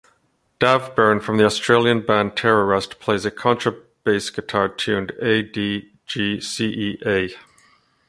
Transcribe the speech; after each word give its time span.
Dav 0.57 0.95
Byrne 0.95 1.19
from 1.19 1.37
the 1.37 1.45
Australian 1.45 2.03
band 2.03 2.31
Terrorust 2.35 2.97
plays 2.97 3.23
a 3.23 3.29
contrabass 3.29 4.33
guitar 4.33 4.67
tuned 4.67 5.11
"A-D-G-C-E-A". 5.21 5.93